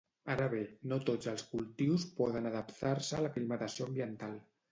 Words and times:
Ara 0.35 0.45
bé, 0.53 0.61
no 0.93 0.97
tots 1.09 1.29
els 1.33 1.43
cultius 1.51 2.07
poden 2.21 2.49
adaptar-se 2.53 3.19
a 3.19 3.23
l'aclimatació 3.27 3.91
ambiental. 3.93 4.35